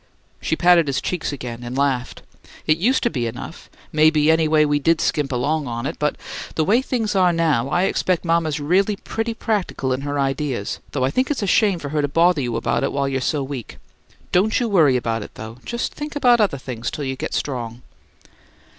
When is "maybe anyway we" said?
3.93-4.79